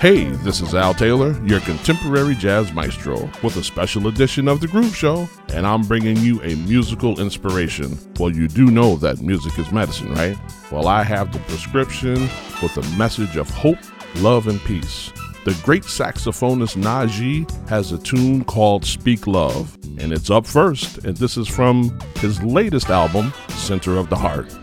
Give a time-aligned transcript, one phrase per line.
[0.00, 4.68] Hey, this is Al Taylor, your contemporary jazz maestro, with a special edition of The
[4.68, 7.98] Groove Show, and I'm bringing you a musical inspiration.
[8.16, 10.38] Well, you do know that music is medicine, right?
[10.70, 12.14] Well, I have the prescription
[12.62, 13.80] with a message of hope,
[14.18, 15.12] love, and peace.
[15.44, 21.16] The great saxophonist Najee has a tune called Speak Love, and it's up first, and
[21.16, 24.56] this is from his latest album, Center of the Heart.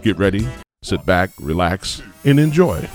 [0.00, 0.48] Get ready,
[0.82, 2.88] sit back, relax, and enjoy.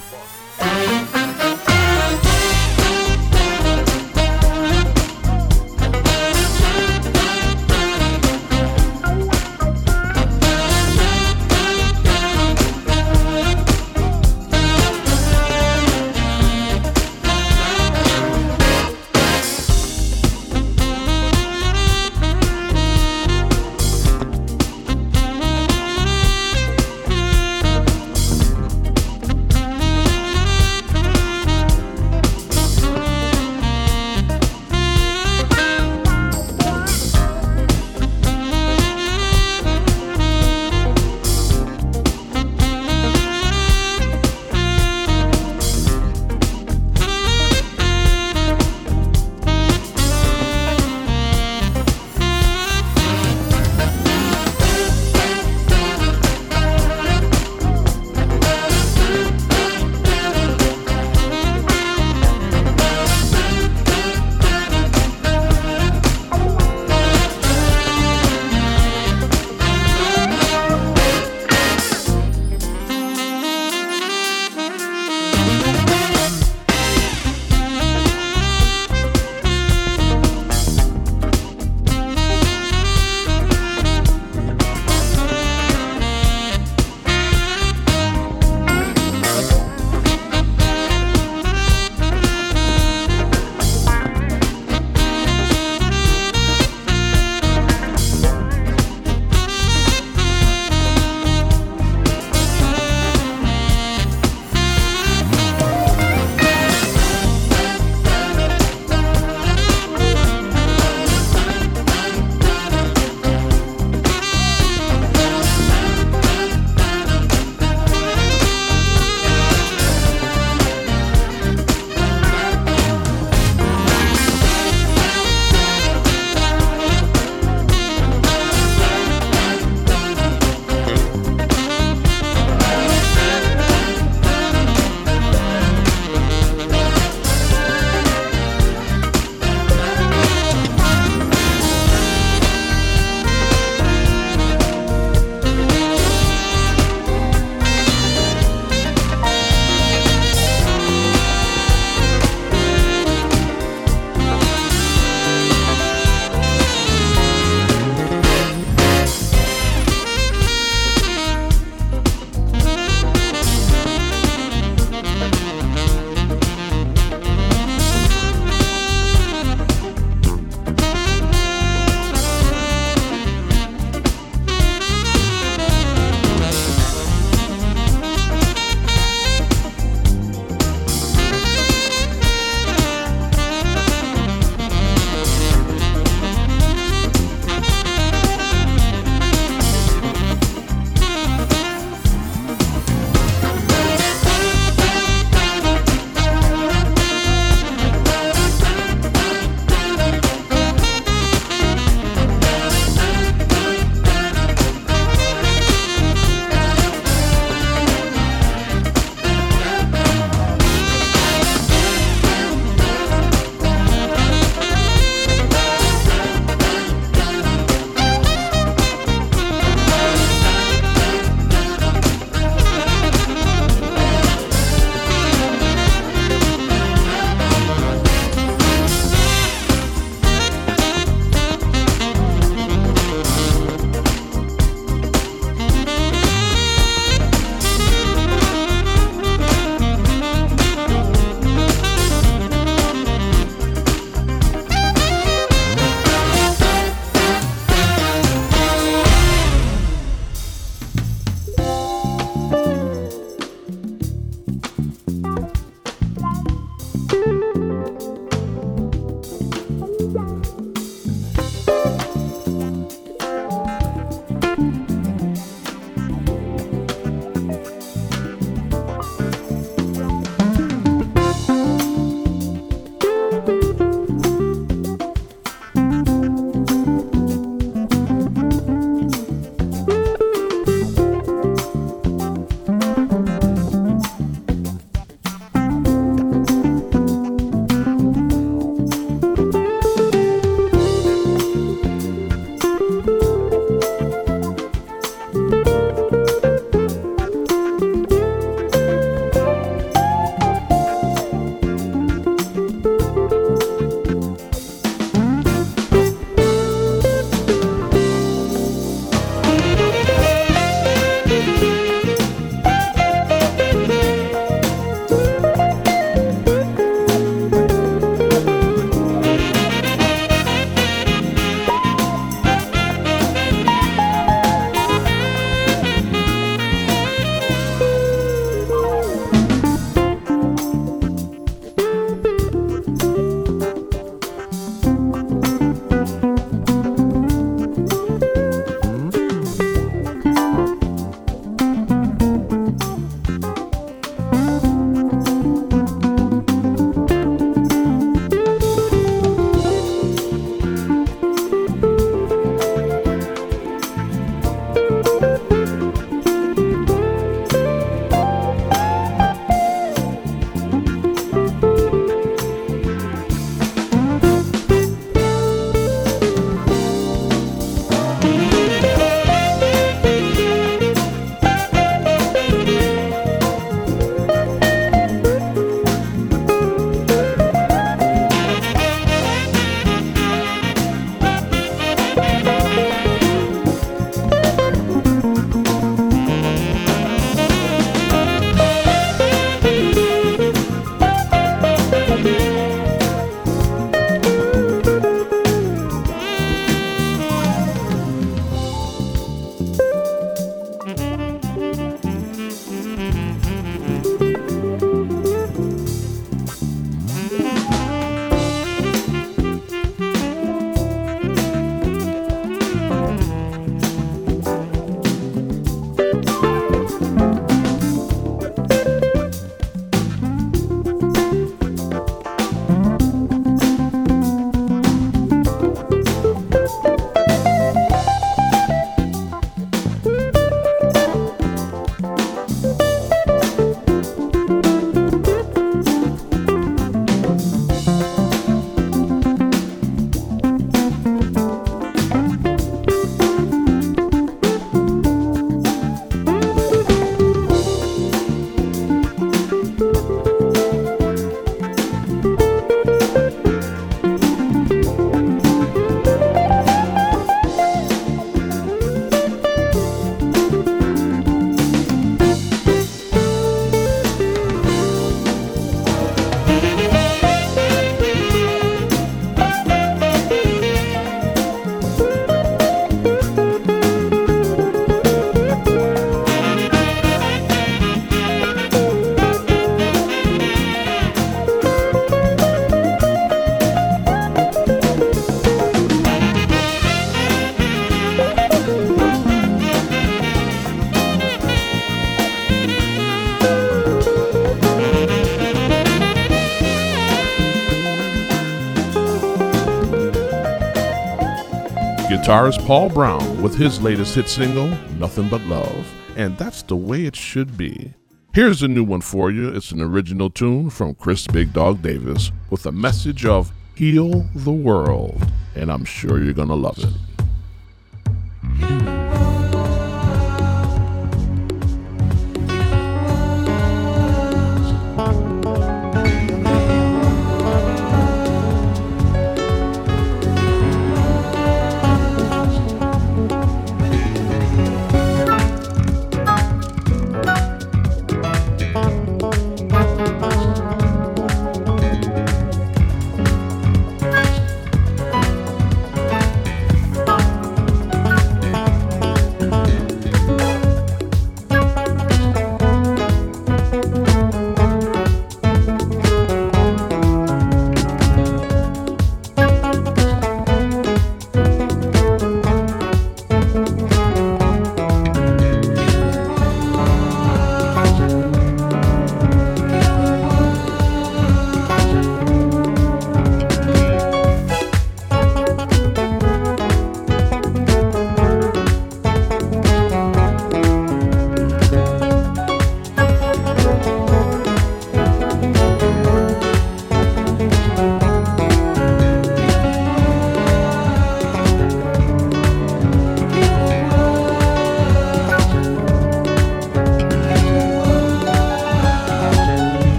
[502.34, 507.06] Guitarist Paul Brown with his latest hit single, Nothing But Love, and that's the way
[507.06, 507.94] it should be.
[508.34, 509.50] Here's a new one for you.
[509.50, 514.52] It's an original tune from Chris Big Dog Davis with a message of heal the
[514.52, 515.24] world,
[515.56, 516.90] and I'm sure you're going to love it.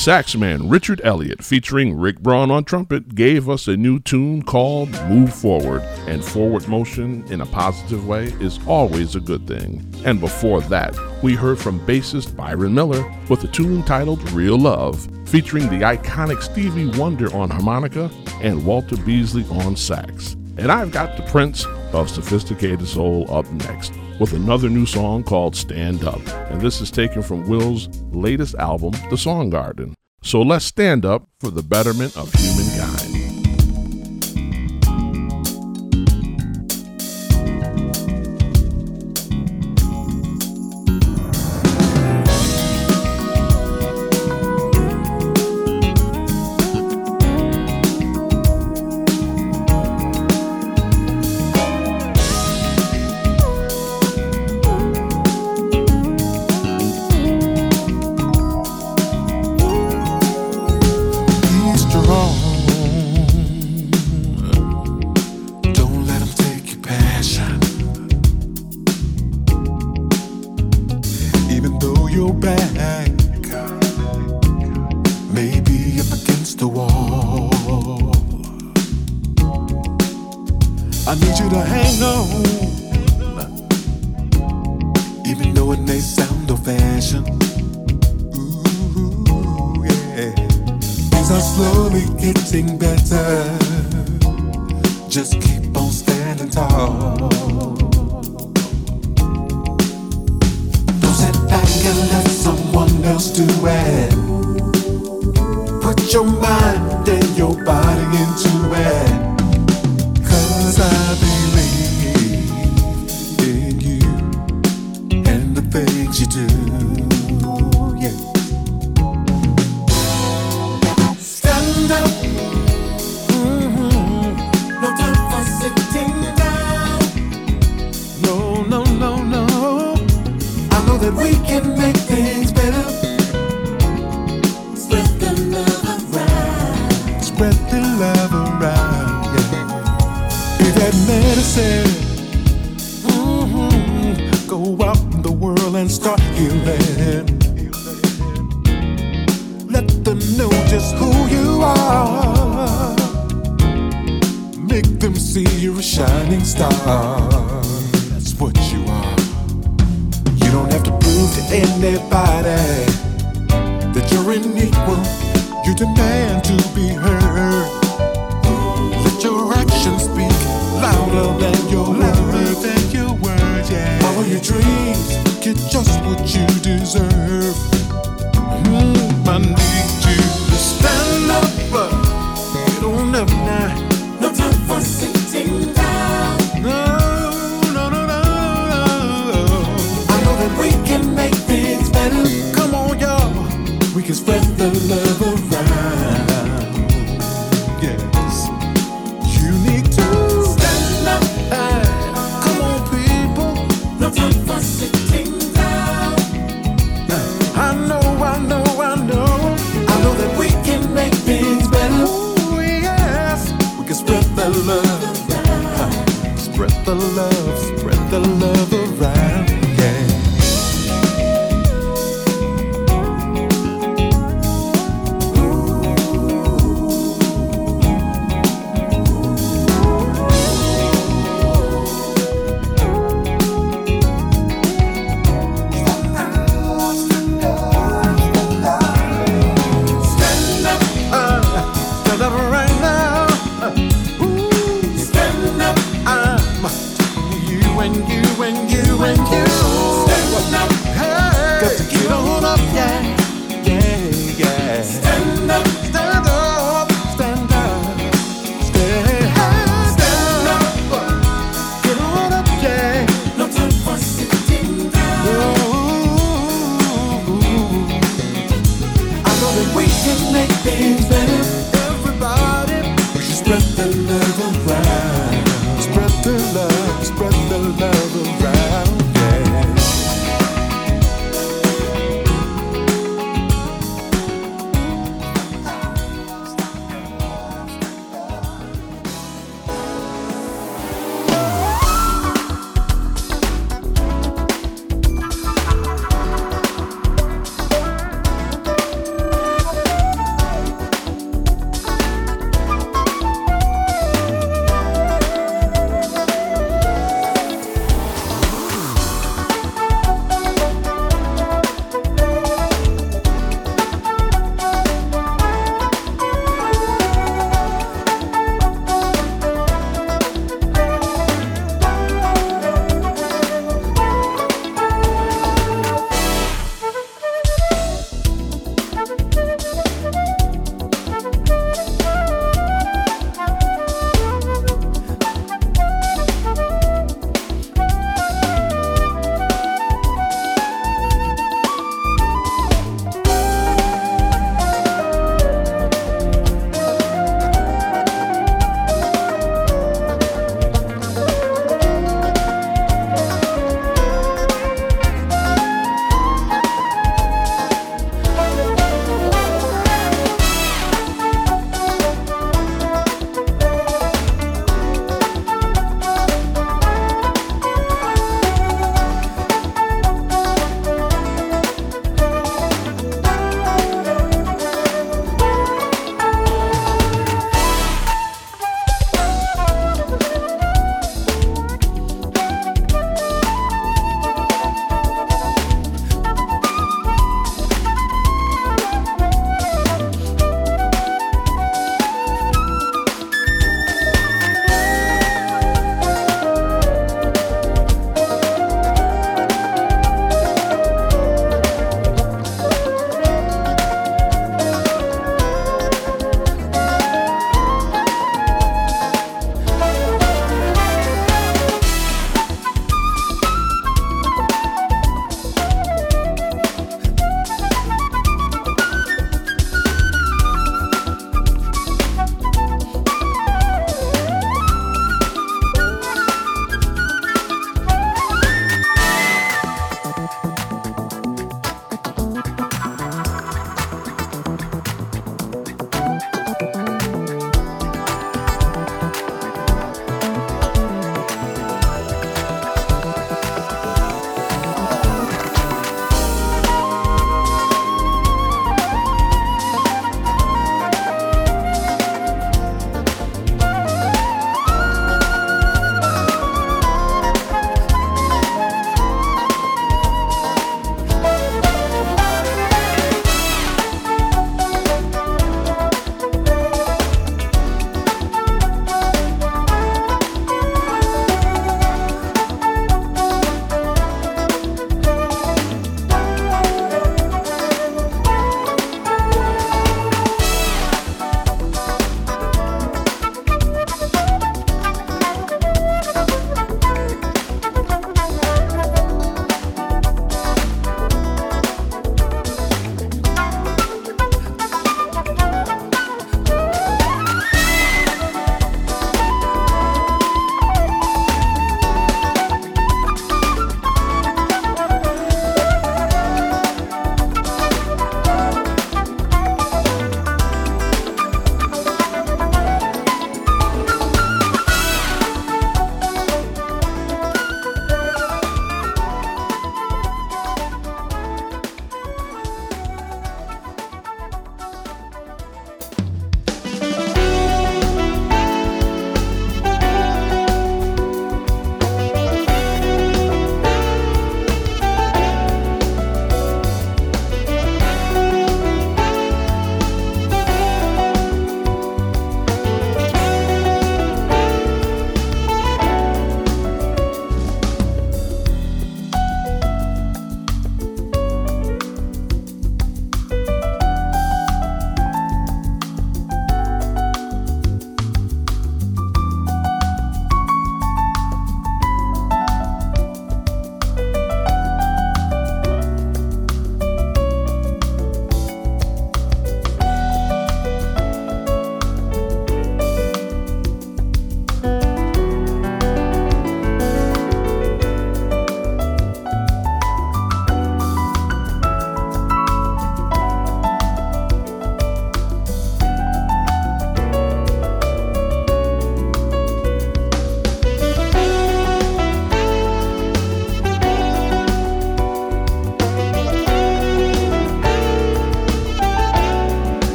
[0.00, 5.30] Saxman Richard Elliott, featuring Rick Braun on trumpet, gave us a new tune called Move
[5.30, 9.84] Forward, and forward motion in a positive way is always a good thing.
[10.06, 15.06] And before that, we heard from bassist Byron Miller with a tune titled Real Love,
[15.28, 18.10] featuring the iconic Stevie Wonder on harmonica
[18.40, 20.32] and Walter Beasley on sax.
[20.56, 25.54] And I've got the Prince of Sophisticated Soul up next with another new song called
[25.54, 26.39] Stand Up.
[26.50, 29.94] And this is taken from Will's latest album, The Song Garden.
[30.22, 32.69] So let's stand up for the betterment of humankind.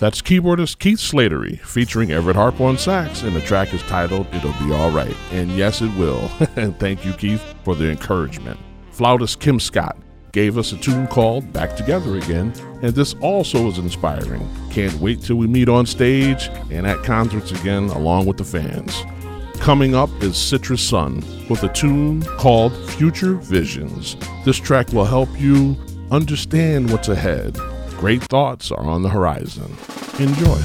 [0.00, 4.54] That's keyboardist Keith Slattery featuring Everett Harper on sax, and the track is titled It'll
[4.54, 5.14] Be Alright.
[5.30, 6.30] And yes, it will.
[6.56, 8.58] and thank you, Keith, for the encouragement.
[8.92, 9.98] Flautist Kim Scott
[10.32, 14.48] gave us a tune called Back Together Again, and this also is inspiring.
[14.70, 19.02] Can't wait till we meet on stage and at concerts again along with the fans.
[19.60, 24.16] Coming up is Citrus Sun with a tune called Future Visions.
[24.46, 25.76] This track will help you
[26.10, 27.58] understand what's ahead.
[28.00, 29.76] Great thoughts are on the horizon.
[30.18, 30.58] Enjoy.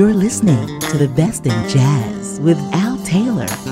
[0.00, 3.69] You're listening to the best in jazz with Al Taylor.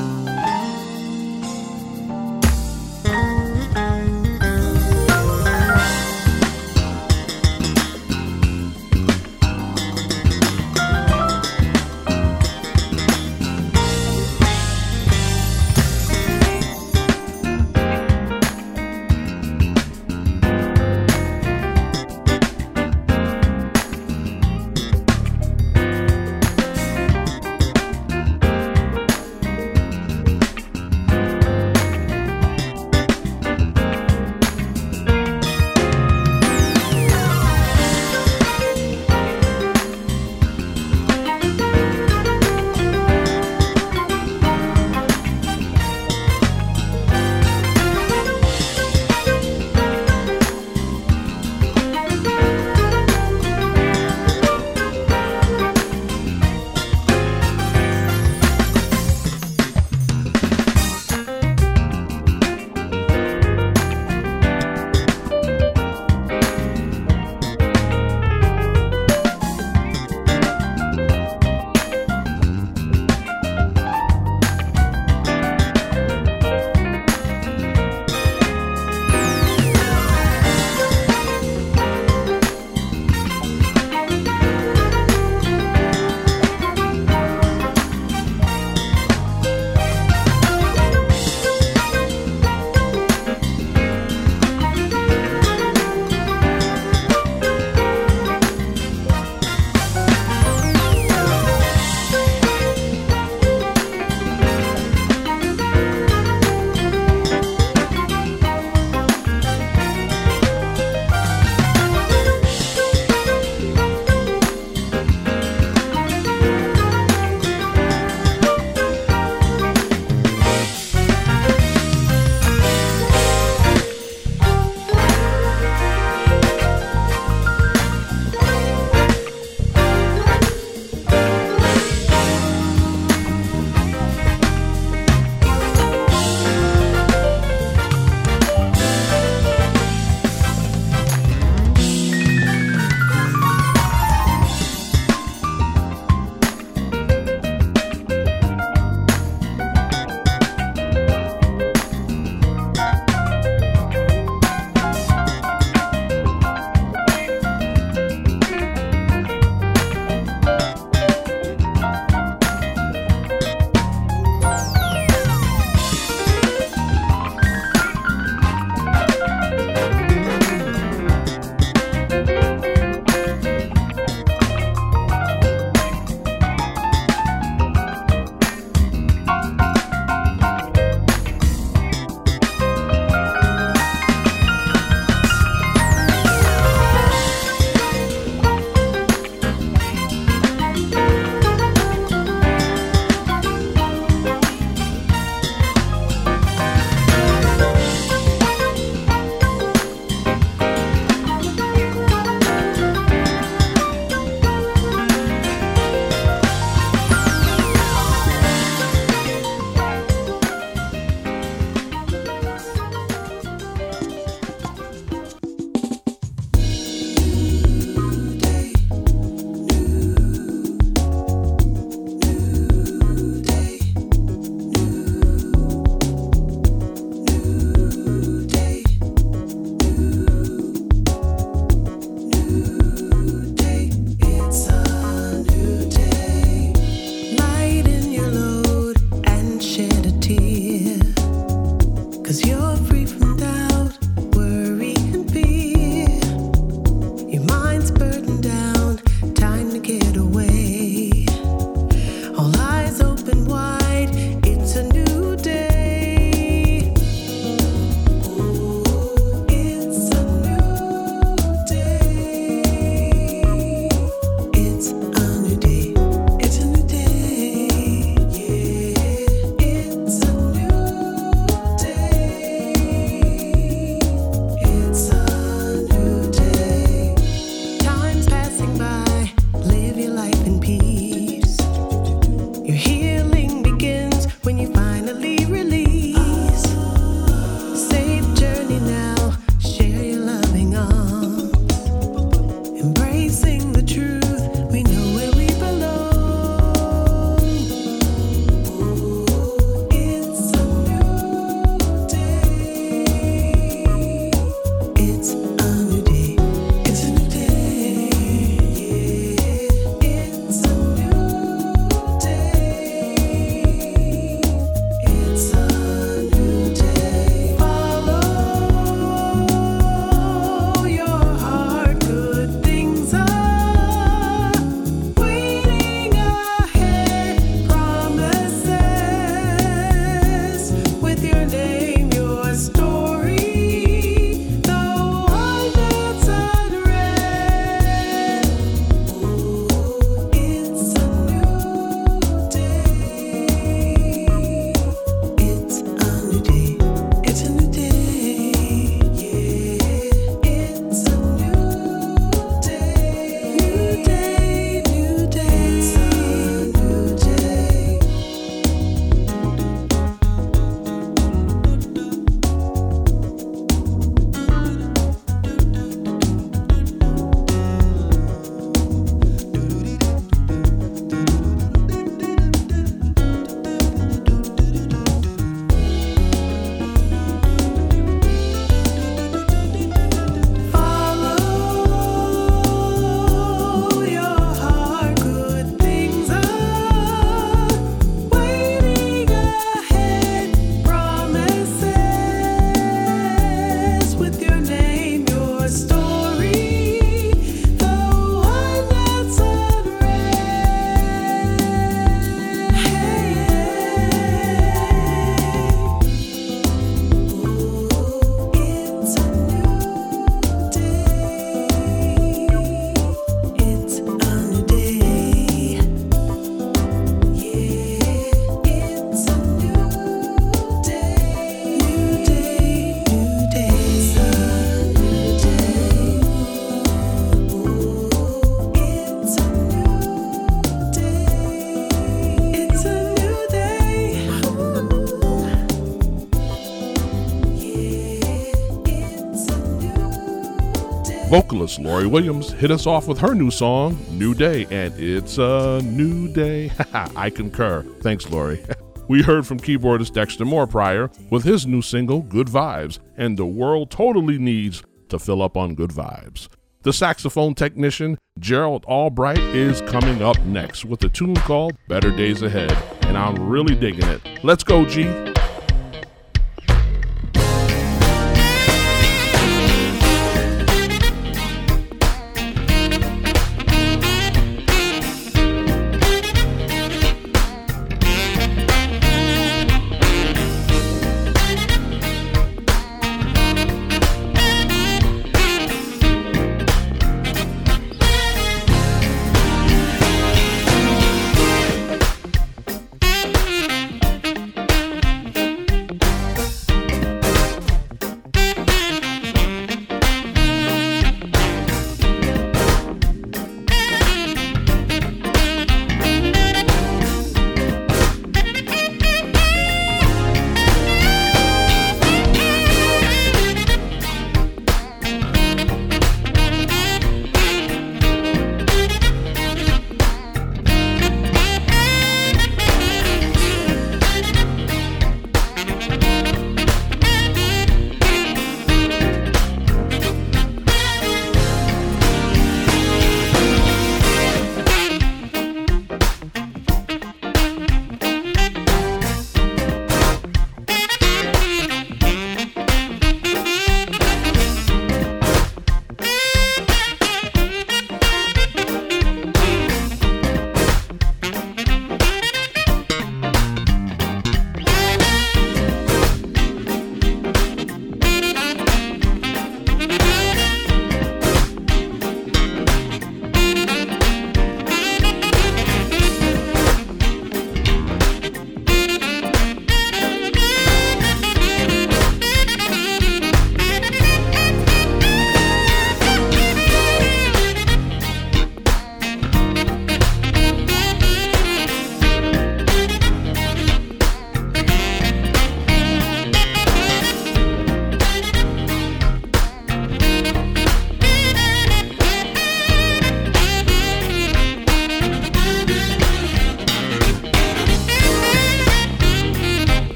[441.69, 445.83] Vocalist Lori Williams hit us off with her new song, New Day, and it's a
[445.85, 446.73] new day.
[446.95, 447.83] I concur.
[448.01, 448.65] Thanks, Lori.
[449.09, 453.45] we heard from keyboardist Dexter Moore prior with his new single, Good Vibes, and the
[453.45, 456.49] world totally needs to fill up on good vibes.
[456.85, 462.41] The saxophone technician, Gerald Albright, is coming up next with a tune called Better Days
[462.41, 464.23] Ahead, and I'm really digging it.
[464.43, 465.03] Let's go, G.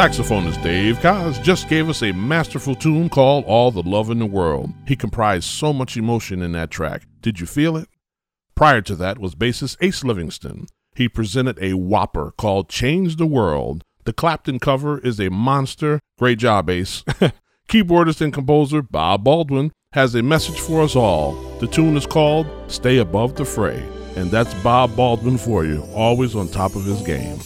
[0.00, 4.24] Saxophonist Dave Koz just gave us a masterful tune called All the Love in the
[4.24, 4.72] World.
[4.86, 7.02] He comprised so much emotion in that track.
[7.20, 7.86] Did you feel it?
[8.54, 10.68] Prior to that was bassist Ace Livingston.
[10.94, 13.84] He presented a whopper called Change the World.
[14.04, 16.00] The Clapton cover is a monster.
[16.18, 17.04] Great job, Ace.
[17.68, 21.32] Keyboardist and composer Bob Baldwin has a message for us all.
[21.58, 23.86] The tune is called Stay Above the Fray.
[24.16, 27.38] And that's Bob Baldwin for you, always on top of his game.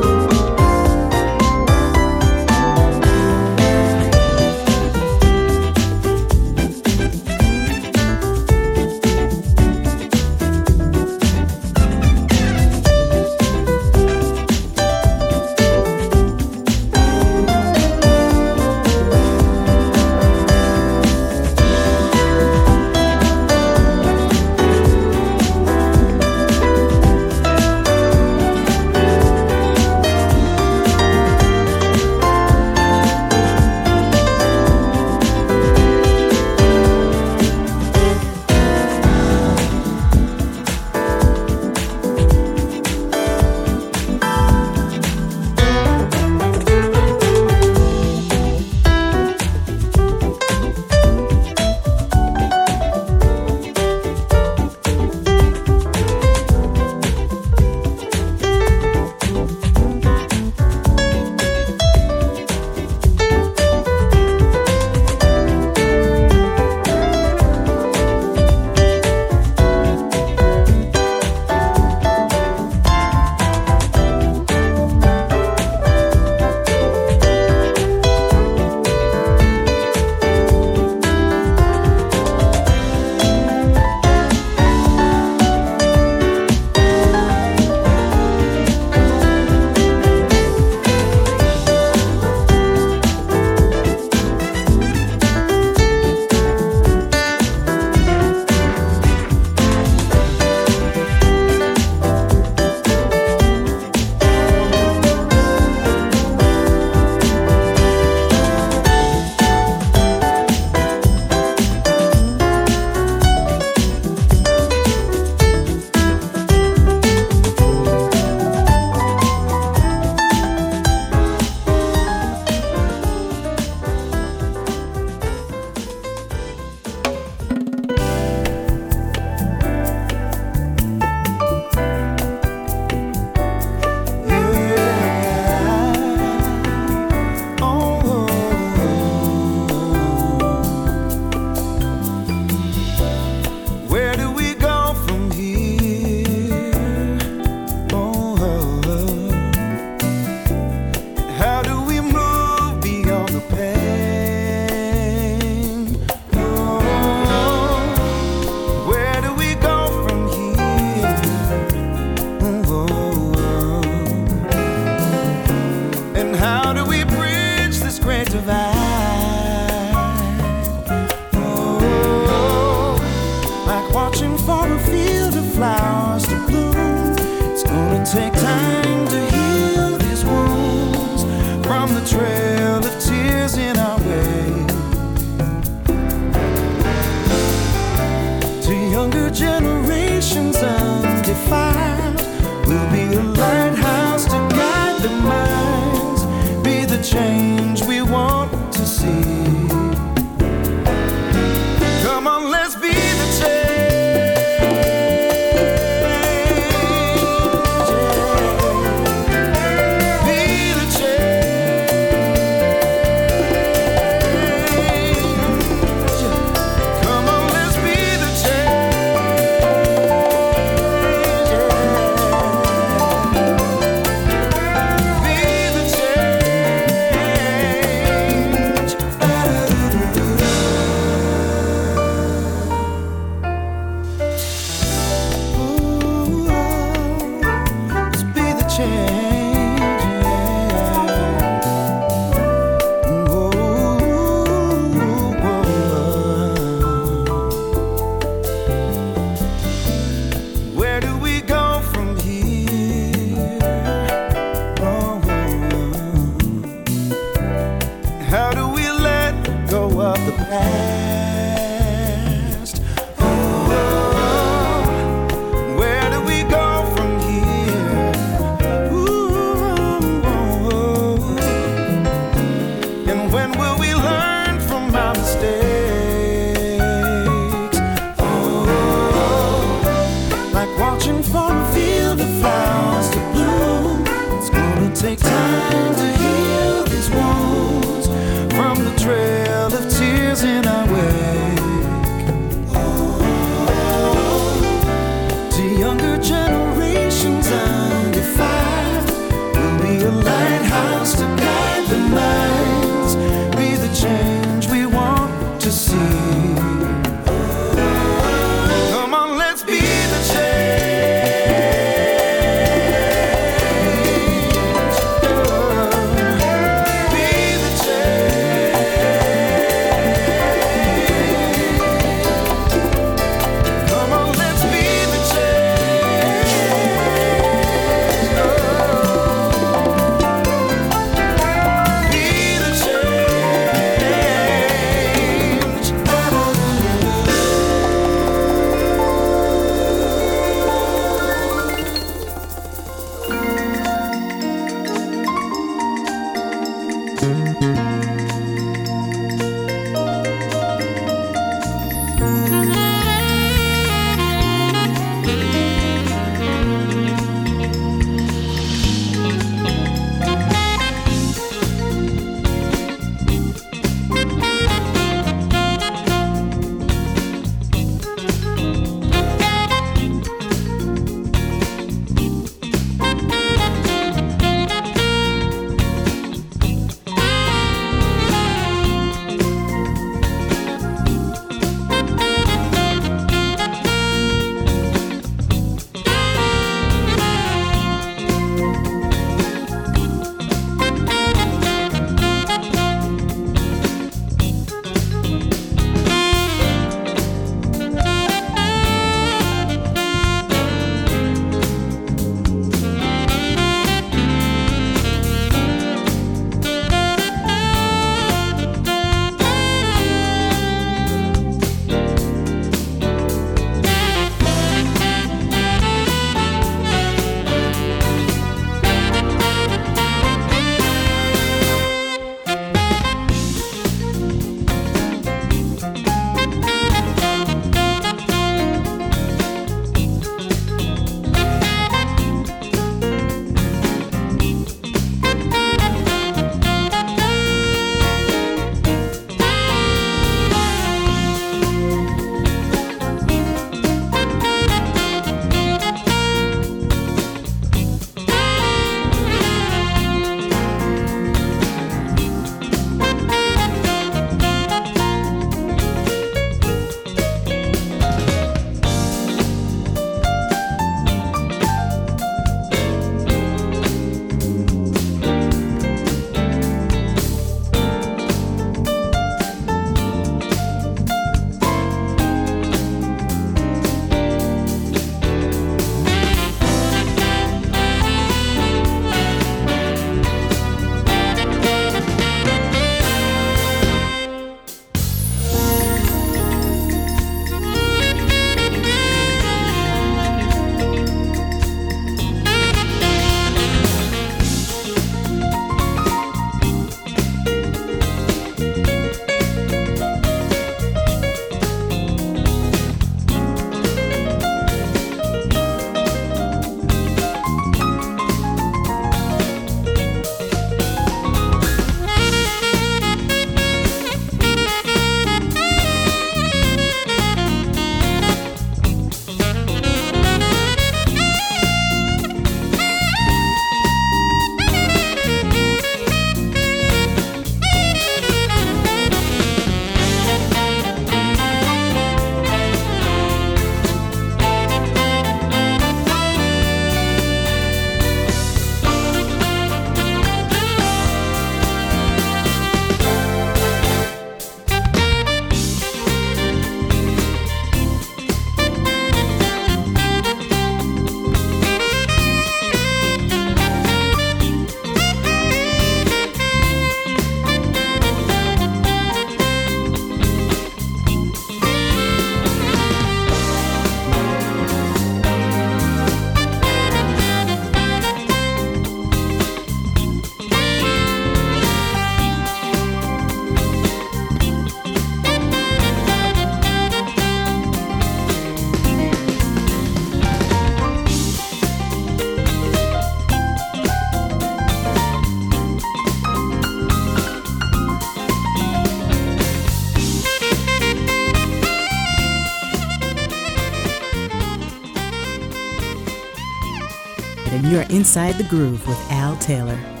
[597.91, 600.00] Inside the groove with Al Taylor.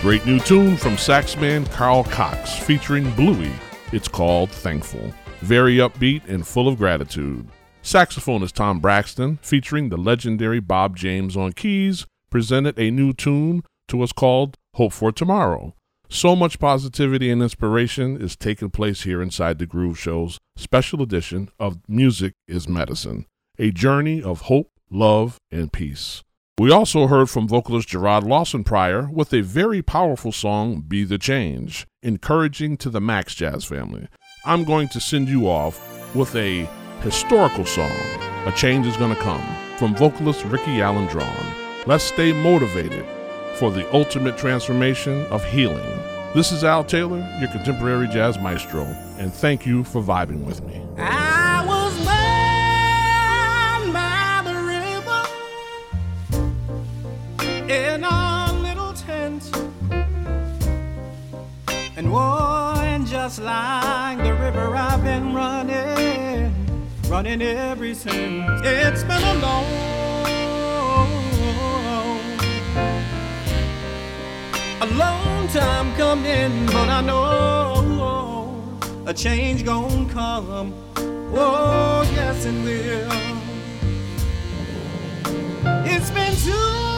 [0.00, 3.50] Great new tune from saxman Carl Cox featuring Bluey.
[3.92, 5.12] It's called Thankful.
[5.40, 7.48] Very upbeat and full of gratitude.
[7.82, 14.02] Saxophonist Tom Braxton, featuring the legendary Bob James on keys, presented a new tune to
[14.02, 15.74] us called Hope for Tomorrow.
[16.08, 21.50] So much positivity and inspiration is taking place here inside the Groove Show's special edition
[21.58, 23.26] of Music is Medicine,
[23.58, 26.22] a journey of hope, love, and peace.
[26.58, 31.16] We also heard from vocalist Jarrod Lawson prior with a very powerful song, Be the
[31.16, 34.08] Change, encouraging to the Max Jazz family.
[34.44, 35.80] I'm going to send you off
[36.16, 36.68] with a
[37.02, 37.92] historical song,
[38.44, 39.44] A Change is Gonna Come,
[39.76, 41.54] from vocalist Ricky Alan Draughn.
[41.86, 43.06] Let's stay motivated
[43.54, 45.86] for the ultimate transformation of healing.
[46.34, 48.82] This is Al Taylor, your contemporary jazz maestro,
[49.18, 50.82] and thank you for vibing with me.
[50.96, 51.47] I
[57.68, 59.50] in our little tent,
[61.96, 66.52] and and just like the river I've been running,
[67.08, 68.62] running ever since.
[68.64, 69.66] It's been a long,
[74.80, 80.72] a long time coming, but I know a change gon' come.
[81.34, 83.12] Oh, yes, it will.
[85.84, 86.97] It's been too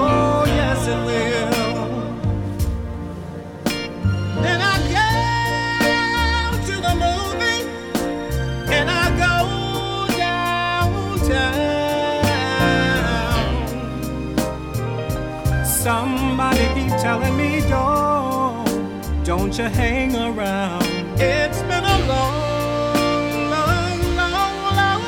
[17.01, 20.85] Telling me don't, don't you hang around.
[21.17, 25.03] It's been a long, long, long, long,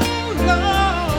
[0.50, 1.12] long,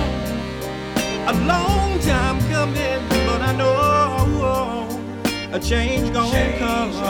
[1.28, 4.88] a long time coming, but I know
[5.52, 7.03] a change gonna come.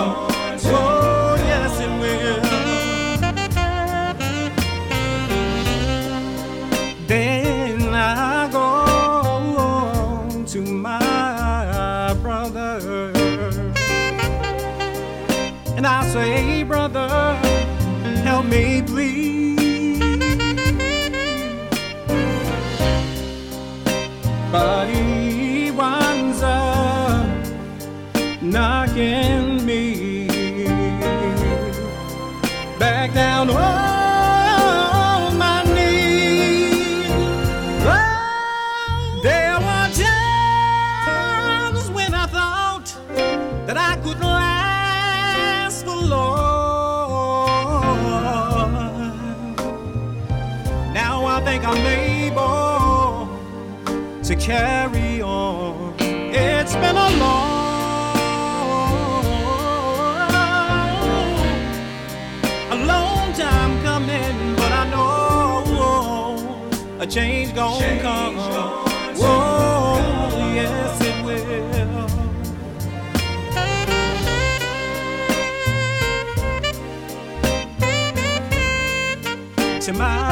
[67.04, 68.36] A change gonna come.
[69.16, 69.98] Whoa,
[70.54, 72.08] yes it will.
[79.80, 80.23] To my